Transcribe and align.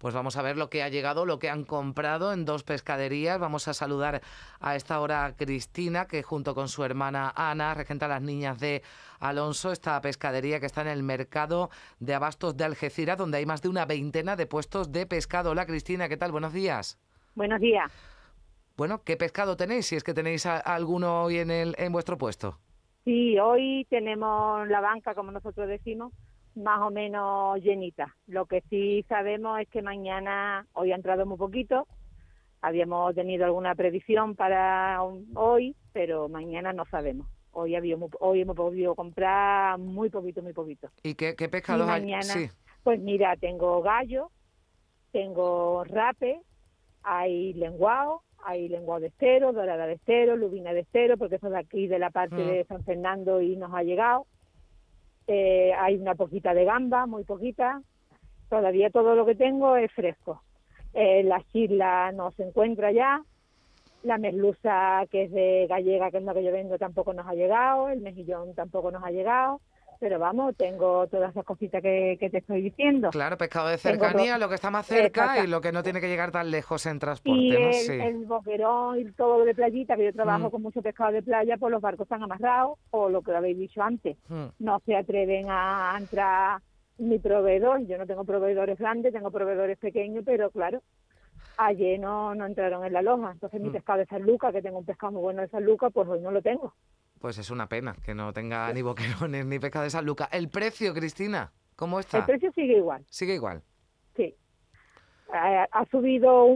Pues 0.00 0.14
vamos 0.14 0.38
a 0.38 0.42
ver 0.42 0.56
lo 0.56 0.70
que 0.70 0.82
ha 0.82 0.88
llegado, 0.88 1.26
lo 1.26 1.38
que 1.38 1.50
han 1.50 1.64
comprado 1.64 2.32
en 2.32 2.46
dos 2.46 2.62
pescaderías. 2.62 3.38
Vamos 3.38 3.68
a 3.68 3.74
saludar 3.74 4.22
a 4.58 4.74
esta 4.74 4.98
hora 4.98 5.26
a 5.26 5.36
Cristina, 5.36 6.06
que 6.06 6.22
junto 6.22 6.54
con 6.54 6.68
su 6.68 6.82
hermana 6.84 7.30
Ana 7.36 7.74
regenta 7.74 8.08
las 8.08 8.22
niñas 8.22 8.58
de 8.58 8.82
Alonso, 9.18 9.72
esta 9.72 10.00
pescadería 10.00 10.58
que 10.58 10.64
está 10.64 10.80
en 10.80 10.88
el 10.88 11.02
mercado 11.02 11.68
de 11.98 12.14
abastos 12.14 12.56
de 12.56 12.64
Algeciras, 12.64 13.18
donde 13.18 13.36
hay 13.36 13.44
más 13.44 13.60
de 13.60 13.68
una 13.68 13.84
veintena 13.84 14.36
de 14.36 14.46
puestos 14.46 14.90
de 14.90 15.04
pescado. 15.04 15.50
Hola 15.50 15.66
Cristina, 15.66 16.08
¿qué 16.08 16.16
tal? 16.16 16.32
Buenos 16.32 16.54
días. 16.54 16.98
Buenos 17.34 17.60
días. 17.60 17.92
Bueno, 18.78 19.02
¿qué 19.04 19.18
pescado 19.18 19.58
tenéis? 19.58 19.84
Si 19.84 19.96
es 19.96 20.02
que 20.02 20.14
tenéis 20.14 20.46
alguno 20.46 21.24
hoy 21.24 21.40
en, 21.40 21.50
el, 21.50 21.74
en 21.76 21.92
vuestro 21.92 22.16
puesto. 22.16 22.58
Sí, 23.04 23.38
hoy 23.38 23.86
tenemos 23.90 24.66
la 24.66 24.80
banca, 24.80 25.14
como 25.14 25.30
nosotros 25.30 25.68
decimos, 25.68 26.14
más 26.54 26.80
o 26.80 26.90
menos 26.90 27.60
llenita. 27.62 28.16
Lo 28.26 28.46
que 28.46 28.62
sí 28.70 29.04
sabemos 29.08 29.60
es 29.60 29.68
que 29.68 29.82
mañana, 29.82 30.66
hoy 30.72 30.92
ha 30.92 30.96
entrado 30.96 31.26
muy 31.26 31.38
poquito, 31.38 31.86
habíamos 32.60 33.14
tenido 33.14 33.44
alguna 33.44 33.74
previsión 33.74 34.34
para 34.34 35.00
hoy, 35.34 35.76
pero 35.92 36.28
mañana 36.28 36.72
no 36.72 36.84
sabemos. 36.86 37.26
Hoy, 37.52 37.74
habíamos, 37.74 38.10
hoy 38.20 38.42
hemos 38.42 38.56
podido 38.56 38.94
comprar 38.94 39.78
muy 39.78 40.08
poquito, 40.08 40.42
muy 40.42 40.52
poquito. 40.52 40.88
¿Y 41.02 41.14
qué, 41.14 41.34
qué 41.34 41.48
pescados 41.48 41.86
mañana, 41.86 42.34
Pues 42.84 43.00
mira, 43.00 43.36
tengo 43.36 43.82
gallo, 43.82 44.30
tengo 45.10 45.82
rape, 45.84 46.40
hay 47.02 47.52
lenguado, 47.54 48.22
hay 48.44 48.68
lenguado 48.68 49.00
de 49.00 49.08
estero, 49.08 49.52
dorada 49.52 49.86
de 49.86 49.94
estero, 49.94 50.36
lubina 50.36 50.72
de 50.72 50.80
estero, 50.80 51.16
porque 51.16 51.36
eso 51.36 51.50
de 51.50 51.58
aquí 51.58 51.88
de 51.88 51.98
la 51.98 52.10
parte 52.10 52.36
mm. 52.36 52.48
de 52.48 52.64
San 52.64 52.84
Fernando 52.84 53.40
y 53.40 53.56
nos 53.56 53.74
ha 53.74 53.82
llegado. 53.82 54.26
Eh, 55.32 55.72
hay 55.78 55.94
una 55.94 56.16
poquita 56.16 56.54
de 56.54 56.64
gamba, 56.64 57.06
muy 57.06 57.22
poquita. 57.22 57.80
Todavía 58.48 58.90
todo 58.90 59.14
lo 59.14 59.24
que 59.24 59.36
tengo 59.36 59.76
es 59.76 59.92
fresco. 59.92 60.42
Eh, 60.92 61.22
la 61.22 61.40
chila 61.52 62.10
no 62.10 62.32
se 62.32 62.42
encuentra 62.42 62.90
ya. 62.90 63.22
La 64.02 64.18
merluza, 64.18 65.04
que 65.08 65.24
es 65.24 65.30
de 65.30 65.68
gallega, 65.68 66.10
que 66.10 66.16
es 66.16 66.24
lo 66.24 66.34
que 66.34 66.42
yo 66.42 66.50
vendo, 66.50 66.78
tampoco 66.78 67.12
nos 67.12 67.28
ha 67.28 67.34
llegado. 67.34 67.90
El 67.90 68.00
mejillón 68.00 68.56
tampoco 68.56 68.90
nos 68.90 69.04
ha 69.04 69.12
llegado 69.12 69.60
pero 70.00 70.18
vamos, 70.18 70.56
tengo 70.56 71.06
todas 71.08 71.30
esas 71.30 71.44
cositas 71.44 71.82
que, 71.82 72.16
te 72.18 72.38
estoy 72.38 72.62
diciendo. 72.62 73.10
Claro, 73.10 73.36
pescado 73.36 73.68
de 73.68 73.76
cercanía, 73.76 74.38
lo 74.38 74.48
que 74.48 74.54
está 74.54 74.70
más 74.70 74.86
cerca 74.86 75.44
y 75.44 75.46
lo 75.46 75.60
que 75.60 75.72
no 75.72 75.82
tiene 75.82 76.00
que 76.00 76.08
llegar 76.08 76.32
tan 76.32 76.50
lejos 76.50 76.86
en 76.86 76.98
transporte. 76.98 77.38
Y 77.38 77.54
el, 77.54 78.00
el, 78.00 78.24
boquerón 78.24 78.98
y 78.98 79.04
todo 79.12 79.44
de 79.44 79.54
playita, 79.54 79.96
que 79.96 80.06
yo 80.06 80.12
trabajo 80.14 80.48
mm. 80.48 80.50
con 80.50 80.62
mucho 80.62 80.80
pescado 80.80 81.12
de 81.12 81.22
playa, 81.22 81.58
pues 81.58 81.70
los 81.70 81.82
barcos 81.82 82.06
están 82.06 82.22
amarrados, 82.22 82.78
o 82.90 83.10
lo 83.10 83.20
que 83.20 83.32
habéis 83.32 83.58
dicho 83.58 83.82
antes, 83.82 84.16
mm. 84.28 84.46
no 84.60 84.80
se 84.86 84.96
atreven 84.96 85.46
a 85.50 85.94
entrar 85.98 86.62
mi 86.96 87.18
proveedor. 87.18 87.86
Yo 87.86 87.98
no 87.98 88.06
tengo 88.06 88.24
proveedores 88.24 88.78
grandes, 88.78 89.12
tengo 89.12 89.30
proveedores 89.30 89.76
pequeños, 89.76 90.24
pero 90.24 90.50
claro, 90.50 90.82
ayer 91.58 92.00
no, 92.00 92.34
no 92.34 92.46
entraron 92.46 92.86
en 92.86 92.94
la 92.94 93.02
loja. 93.02 93.32
Entonces 93.32 93.60
mi 93.60 93.68
mm. 93.68 93.72
pescado 93.72 93.98
de 93.98 94.06
San 94.06 94.22
Lucas, 94.22 94.54
que 94.54 94.62
tengo 94.62 94.78
un 94.78 94.86
pescado 94.86 95.12
muy 95.12 95.20
bueno 95.20 95.42
de 95.42 95.48
San 95.48 95.62
Lucas, 95.62 95.92
pues 95.92 96.08
hoy 96.08 96.20
no 96.20 96.30
lo 96.30 96.40
tengo. 96.40 96.72
Pues 97.20 97.36
es 97.36 97.50
una 97.50 97.68
pena 97.68 97.94
que 98.02 98.14
no 98.14 98.32
tenga 98.32 98.72
ni 98.72 98.80
boquerones 98.80 99.44
ni 99.44 99.58
pesca 99.58 99.82
de 99.82 99.90
San 99.90 100.06
Luca. 100.06 100.30
¿El 100.32 100.48
precio, 100.48 100.94
Cristina? 100.94 101.52
¿Cómo 101.76 102.00
está? 102.00 102.18
El 102.18 102.24
precio 102.24 102.50
sigue 102.52 102.78
igual. 102.78 103.04
Sigue 103.10 103.34
igual. 103.34 103.62
Sí. 104.16 104.34
Ha, 105.30 105.84
subido, 105.90 106.46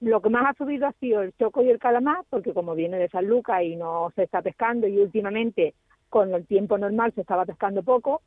lo 0.00 0.20
que 0.20 0.28
más 0.28 0.46
ha 0.46 0.54
subido 0.58 0.88
ha 0.88 0.92
sido 0.94 1.22
el 1.22 1.32
choco 1.38 1.62
y 1.62 1.70
el 1.70 1.78
calamar, 1.78 2.24
porque 2.28 2.52
como 2.52 2.74
viene 2.74 2.98
de 2.98 3.08
San 3.08 3.26
Luca 3.26 3.62
y 3.62 3.76
no 3.76 4.12
se 4.16 4.24
está 4.24 4.42
pescando 4.42 4.88
y 4.88 4.98
últimamente 4.98 5.74
con 6.08 6.34
el 6.34 6.44
tiempo 6.44 6.76
normal 6.76 7.12
se 7.14 7.20
estaba 7.20 7.46
pescando 7.46 7.84
poco, 7.84 8.20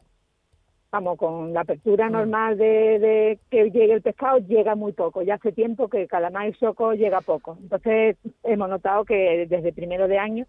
vamos, 0.90 1.18
con 1.18 1.54
la 1.54 1.62
apertura 1.62 2.08
mm. 2.08 2.12
normal 2.14 2.58
de, 2.58 3.00
de, 3.00 3.40
que 3.52 3.72
llegue 3.72 3.94
el 3.94 4.02
pescado 4.02 4.38
llega 4.40 4.76
muy 4.76 4.94
poco. 4.94 5.22
Ya 5.22 5.36
hace 5.36 5.52
tiempo 5.52 5.90
que 5.90 6.08
calamar 6.08 6.48
y 6.48 6.54
choco 6.54 6.94
llega 6.94 7.20
poco. 7.20 7.58
Entonces 7.62 8.16
hemos 8.44 8.70
notado 8.70 9.04
que 9.04 9.46
desde 9.50 9.74
primero 9.74 10.08
de 10.08 10.18
año 10.18 10.46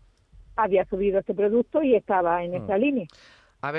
había 0.56 0.84
subido 0.86 1.20
este 1.20 1.34
producto 1.34 1.82
y 1.82 1.94
estaba 1.94 2.44
en 2.44 2.54
esta 2.54 2.76
mm. 2.76 2.80
línea. 2.80 3.06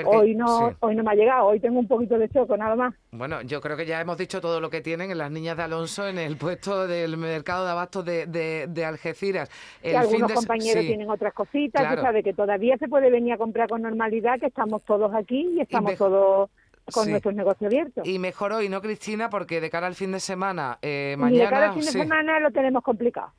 hoy 0.06 0.34
no 0.34 0.74
hoy 0.80 0.96
no 0.96 1.02
me 1.04 1.10
ha 1.12 1.14
llegado, 1.14 1.46
hoy 1.46 1.60
tengo 1.60 1.78
un 1.78 1.86
poquito 1.86 2.18
de 2.18 2.28
choco 2.28 2.56
nada 2.56 2.76
más. 2.76 2.94
Bueno, 3.12 3.42
yo 3.42 3.60
creo 3.60 3.76
que 3.76 3.86
ya 3.86 4.00
hemos 4.00 4.18
dicho 4.18 4.40
todo 4.40 4.60
lo 4.60 4.70
que 4.70 4.80
tienen 4.80 5.10
en 5.10 5.18
las 5.18 5.30
niñas 5.30 5.56
de 5.56 5.62
Alonso 5.62 6.06
en 6.06 6.18
el 6.18 6.36
puesto 6.36 6.86
del 6.86 7.16
mercado 7.16 7.64
de 7.64 7.70
abastos 7.70 8.04
de, 8.04 8.26
de, 8.68 8.84
Algeciras. 8.84 9.50
El 9.82 9.96
algunos 9.96 10.32
compañeros 10.32 10.84
tienen 10.84 11.10
otras 11.10 11.32
cositas, 11.34 11.94
tú 11.94 12.02
sabes 12.02 12.24
que 12.24 12.32
todavía 12.32 12.76
se 12.78 12.88
puede 12.88 13.10
venir 13.10 13.34
a 13.34 13.38
comprar 13.38 13.68
con 13.68 13.82
normalidad, 13.82 14.38
que 14.38 14.46
estamos 14.46 14.82
todos 14.82 15.14
aquí 15.14 15.48
y 15.56 15.60
estamos 15.60 15.96
todos 15.96 16.50
con 16.92 17.10
nuestros 17.10 17.34
negocios 17.34 17.66
abiertos. 17.66 18.06
Y 18.06 18.18
mejor 18.18 18.52
hoy, 18.52 18.68
¿no, 18.68 18.80
Cristina? 18.80 19.28
Porque 19.28 19.60
de 19.60 19.70
cara 19.70 19.86
al 19.86 19.94
fin 19.94 20.12
de 20.12 20.20
semana, 20.20 20.78
eh, 20.82 21.16
mañana... 21.18 21.44
de 21.44 21.50
cara 21.50 21.68
al 21.68 21.74
fin 21.74 21.84
de 21.84 21.90
semana 21.90 22.40
lo 22.40 22.50
tenemos 22.50 22.82
complicado 22.82 23.32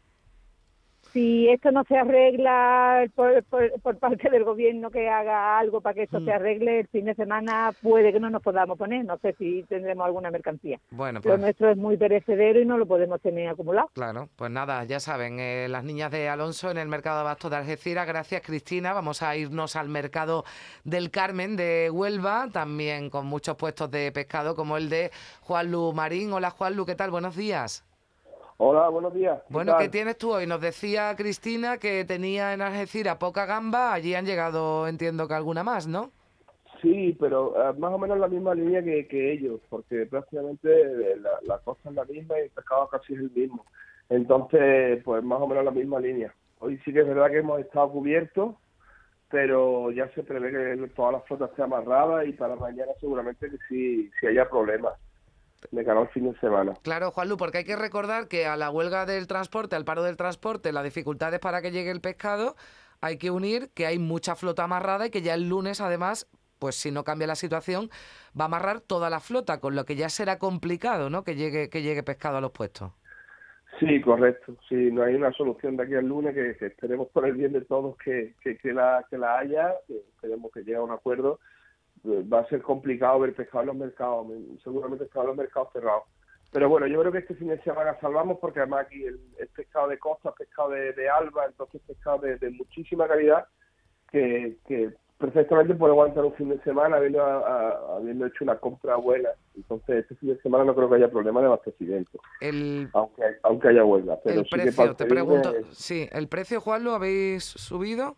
si 1.11 1.49
esto 1.49 1.71
no 1.71 1.83
se 1.83 1.97
arregla 1.97 3.05
por, 3.15 3.97
parte 3.99 4.29
del 4.29 4.43
gobierno 4.43 4.91
que 4.91 5.09
haga 5.09 5.57
algo 5.59 5.81
para 5.81 5.93
que 5.93 6.03
esto 6.03 6.19
se 6.19 6.31
mm. 6.31 6.35
arregle, 6.35 6.79
el 6.81 6.87
fin 6.87 7.05
de 7.05 7.15
semana 7.15 7.73
puede 7.81 8.11
que 8.13 8.19
no 8.19 8.29
nos 8.29 8.41
podamos 8.41 8.77
poner. 8.77 9.05
No 9.05 9.17
sé 9.17 9.33
si 9.37 9.63
tendremos 9.63 10.05
alguna 10.05 10.31
mercancía. 10.31 10.79
Bueno, 10.91 11.21
pues... 11.21 11.33
Lo 11.33 11.37
nuestro 11.37 11.69
es 11.71 11.77
muy 11.77 11.97
perecedero 11.97 12.59
y 12.59 12.65
no 12.65 12.77
lo 12.77 12.85
podemos 12.85 13.21
tener 13.21 13.49
acumulado. 13.49 13.89
Claro, 13.93 14.29
pues 14.35 14.51
nada, 14.51 14.83
ya 14.83 14.99
saben, 14.99 15.39
eh, 15.39 15.67
las 15.69 15.83
niñas 15.83 16.11
de 16.11 16.29
Alonso 16.29 16.71
en 16.71 16.77
el 16.77 16.87
mercado 16.87 17.17
de 17.17 17.21
abastos 17.21 17.51
de 17.51 17.57
Algeciras. 17.57 18.07
Gracias, 18.07 18.41
Cristina. 18.41 18.93
Vamos 18.93 19.21
a 19.23 19.35
irnos 19.35 19.75
al 19.75 19.89
mercado 19.89 20.43
del 20.83 21.11
Carmen 21.11 21.55
de 21.55 21.89
Huelva, 21.91 22.49
también 22.51 23.09
con 23.09 23.25
muchos 23.25 23.55
puestos 23.55 23.89
de 23.91 24.11
pescado 24.11 24.55
como 24.55 24.77
el 24.77 24.89
de 24.89 25.11
Juan 25.41 25.71
Lu 25.71 25.93
Marín. 25.93 26.33
Hola, 26.33 26.51
Juan 26.51 26.75
Lu, 26.75 26.85
¿qué 26.85 26.95
tal? 26.95 27.11
Buenos 27.11 27.35
días. 27.35 27.83
Hola, 28.59 28.89
buenos 28.89 29.13
días. 29.13 29.39
Bueno, 29.49 29.77
¿qué 29.77 29.87
tienes 29.87 30.17
tú 30.17 30.33
hoy? 30.33 30.47
Nos 30.47 30.59
decía 30.59 31.15
Cristina 31.15 31.77
que 31.77 32.03
tenía 32.05 32.53
en 32.53 32.61
Algeciras 32.61 33.17
poca 33.17 33.45
gamba, 33.45 33.93
allí 33.93 34.15
han 34.15 34.25
llegado, 34.25 34.87
entiendo 34.87 35.27
que 35.27 35.35
alguna 35.35 35.63
más, 35.63 35.85
¿no? 35.85 36.09
Sí, 36.81 37.15
pero 37.19 37.53
eh, 37.55 37.73
más 37.77 37.93
o 37.93 37.99
menos 37.99 38.17
la 38.17 38.27
misma 38.27 38.55
línea 38.55 38.81
que, 38.81 39.31
ellos, 39.31 39.61
porque 39.69 40.07
prácticamente 40.07 40.69
eh, 40.71 41.17
la, 41.17 41.29
la, 41.43 41.59
costa 41.59 41.89
es 41.89 41.95
la 41.95 42.05
misma 42.05 42.39
y 42.39 42.43
el 42.43 42.49
pescado 42.49 42.87
casi 42.87 43.13
es 43.13 43.19
el 43.19 43.31
mismo. 43.31 43.63
Entonces, 44.09 45.03
pues 45.03 45.23
más 45.23 45.39
o 45.39 45.47
menos 45.47 45.63
la 45.63 45.71
misma 45.71 45.99
línea. 45.99 46.33
Hoy 46.59 46.79
sí 46.83 46.91
que 46.91 47.01
es 47.01 47.07
verdad 47.07 47.29
que 47.29 47.37
hemos 47.37 47.59
estado 47.59 47.91
cubiertos, 47.91 48.55
pero 49.29 49.91
ya 49.91 50.09
se 50.15 50.23
prevé 50.23 50.49
que 50.51 50.87
todas 50.95 51.13
las 51.13 51.23
flotas 51.25 51.51
estén 51.51 51.65
amarradas 51.65 52.25
y 52.27 52.33
para 52.33 52.55
mañana 52.55 52.91
seguramente 52.99 53.51
que 53.51 53.57
sí, 53.69 54.09
sí 54.19 54.25
haya 54.25 54.49
problemas 54.49 54.93
de 55.71 55.83
cara 55.83 56.01
al 56.01 56.09
fin 56.09 56.31
de 56.31 56.39
semana. 56.39 56.73
Claro, 56.83 57.11
Juanlu, 57.11 57.37
porque 57.37 57.59
hay 57.59 57.63
que 57.63 57.75
recordar 57.75 58.27
que 58.27 58.45
a 58.45 58.55
la 58.55 58.69
huelga 58.69 59.05
del 59.05 59.27
transporte, 59.27 59.75
al 59.75 59.85
paro 59.85 60.03
del 60.03 60.17
transporte, 60.17 60.71
las 60.71 60.83
dificultades 60.83 61.39
para 61.39 61.61
que 61.61 61.71
llegue 61.71 61.91
el 61.91 62.01
pescado, 62.01 62.55
hay 63.01 63.17
que 63.17 63.31
unir 63.31 63.69
que 63.73 63.85
hay 63.85 63.99
mucha 63.99 64.35
flota 64.35 64.63
amarrada 64.63 65.07
y 65.07 65.09
que 65.09 65.21
ya 65.21 65.33
el 65.33 65.49
lunes, 65.49 65.81
además, 65.81 66.27
pues 66.59 66.75
si 66.75 66.91
no 66.91 67.03
cambia 67.03 67.27
la 67.27 67.35
situación, 67.35 67.89
va 68.39 68.45
a 68.45 68.47
amarrar 68.47 68.81
toda 68.81 69.09
la 69.09 69.19
flota, 69.19 69.59
con 69.59 69.75
lo 69.75 69.85
que 69.85 69.95
ya 69.95 70.09
será 70.09 70.39
complicado, 70.39 71.09
¿no? 71.09 71.23
Que 71.23 71.35
llegue, 71.35 71.69
que 71.69 71.81
llegue 71.81 72.03
pescado 72.03 72.37
a 72.37 72.41
los 72.41 72.51
puestos. 72.51 72.91
Sí, 73.79 74.01
correcto. 74.01 74.55
Si 74.67 74.75
no 74.75 75.03
hay 75.03 75.13
una 75.13 75.31
solución 75.33 75.77
de 75.77 75.83
aquí 75.83 75.93
al 75.93 76.07
lunes, 76.07 76.33
que, 76.33 76.65
esperemos 76.65 77.09
por 77.09 77.27
el 77.27 77.33
bien 77.33 77.53
de 77.53 77.61
todos 77.61 77.95
que, 77.97 78.33
que, 78.41 78.73
la, 78.73 79.05
que 79.09 79.17
la 79.17 79.37
haya, 79.37 79.75
que 79.87 79.97
esperemos 79.97 80.51
que 80.51 80.61
llegue 80.61 80.77
a 80.77 80.81
un 80.81 80.91
acuerdo 80.91 81.39
va 82.05 82.39
a 82.39 82.47
ser 82.47 82.61
complicado 82.61 83.19
ver 83.19 83.33
pescado 83.35 83.61
en 83.61 83.67
los 83.67 83.75
mercados, 83.75 84.27
seguramente 84.63 85.05
pescado 85.05 85.23
en 85.23 85.27
los 85.29 85.37
mercados 85.37 85.69
cerrados. 85.73 86.03
Pero 86.51 86.69
bueno, 86.69 86.87
yo 86.87 86.99
creo 87.01 87.11
que 87.11 87.17
este 87.19 87.35
fin 87.35 87.49
de 87.49 87.61
semana 87.61 87.97
salvamos 87.99 88.39
porque 88.39 88.59
además 88.59 88.85
aquí 88.85 89.03
el, 89.03 89.19
pescado 89.55 89.89
de 89.89 89.99
costa, 89.99 90.31
pescado 90.31 90.69
de, 90.69 91.09
alba, 91.09 91.45
entonces 91.45 91.81
pescado 91.85 92.19
de, 92.19 92.49
muchísima 92.51 93.07
calidad 93.07 93.45
que, 94.11 94.55
perfectamente 95.17 95.73
puede 95.73 95.93
aguantar 95.93 96.23
un 96.23 96.33
fin 96.35 96.49
de 96.49 96.61
semana 96.61 96.97
habiendo, 96.97 97.21
habiendo 97.23 98.27
hecho 98.27 98.43
una 98.43 98.57
compra 98.57 98.95
buena. 98.95 99.29
Entonces 99.55 100.03
este 100.03 100.15
fin 100.15 100.29
de 100.29 100.41
semana 100.41 100.63
no 100.63 100.75
creo 100.75 100.87
que 100.87 100.95
haya 100.95 101.11
problema 101.11 101.41
de 101.41 101.47
abastecimiento, 101.47 102.19
el, 102.39 102.87
aunque, 102.93 103.23
aunque 103.43 103.67
haya 103.67 103.83
huelga. 103.83 104.17
Pero 104.23 104.41
el 104.41 104.47
precio, 104.47 104.95
te 104.95 105.05
pregunto, 105.05 105.53
sí, 105.71 106.07
¿el 106.11 106.27
precio, 106.27 106.61
Juan, 106.61 106.83
lo 106.83 106.93
habéis 106.93 107.43
subido? 107.43 108.15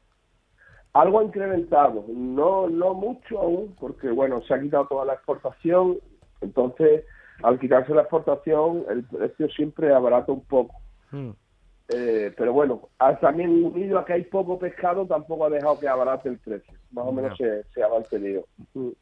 Algo 0.94 1.20
ha 1.20 1.24
incrementado, 1.24 2.06
no, 2.10 2.68
no 2.68 2.94
mucho 2.94 3.40
aún, 3.40 3.76
porque 3.80 4.10
bueno, 4.10 4.42
se 4.42 4.54
ha 4.54 4.62
quitado 4.62 4.88
toda 4.88 5.06
la 5.06 5.14
exportación, 5.14 5.98
entonces 6.42 7.06
al 7.44 7.60
quitarse 7.60 7.94
la 7.94 8.02
exportación 8.02 8.86
el 8.90 9.04
precio 9.04 9.50
siempre 9.50 9.94
abarata 9.94 10.32
un 10.32 10.44
poco. 10.46 10.76
Hmm. 11.12 11.32
Eh, 11.92 12.32
pero 12.38 12.54
bueno, 12.54 12.90
también 13.20 13.66
unido 13.66 13.98
a 13.98 14.06
que 14.06 14.14
hay 14.14 14.24
poco 14.24 14.60
pescado, 14.60 15.08
tampoco 15.08 15.46
ha 15.46 15.50
dejado 15.50 15.80
que 15.80 15.88
abarate 15.88 16.30
el 16.30 16.38
precio. 16.38 16.74
Más 16.92 17.06
o 17.08 17.12
menos 17.12 17.36
se, 17.38 17.84
ha 17.84 17.90
mantenido. 17.90 18.46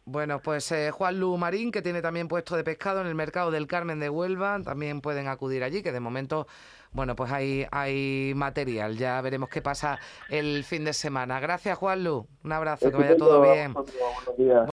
Bueno, 0.06 0.40
pues 0.42 0.72
eh, 0.72 0.92
Juan 0.92 1.20
Lu 1.20 1.36
Marín, 1.36 1.72
que 1.72 1.82
tiene 1.82 2.02
también 2.02 2.30
puesto 2.30 2.56
de 2.56 2.64
pescado 2.64 3.02
en 3.02 3.08
el 3.08 3.16
mercado 3.16 3.52
del 3.52 3.68
Carmen 3.68 4.00
de 4.00 4.10
Huelva, 4.10 4.62
también 4.64 5.02
pueden 5.02 5.28
acudir 5.28 5.64
allí, 5.64 5.84
que 5.84 5.92
de 5.92 6.00
momento 6.00 6.48
bueno, 6.94 7.16
pues 7.16 7.32
hay, 7.32 7.66
hay 7.72 8.34
material. 8.36 8.98
Ya 8.98 9.22
veremos 9.22 9.50
qué 9.50 9.62
pasa 9.62 10.00
el 10.30 10.64
fin 10.64 10.84
de 10.86 10.94
semana. 10.94 11.40
Gracias, 11.40 11.78
Juanlu. 11.78 12.26
Un 12.44 12.52
abrazo, 12.52 12.90
que 12.90 12.98
vaya 12.98 13.18
todo 13.18 13.42
bien. 13.42 13.74